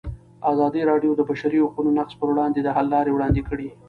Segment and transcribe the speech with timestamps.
[0.51, 3.67] ازادي راډیو د د بشري حقونو نقض پر وړاندې د حل لارې وړاندې کړي.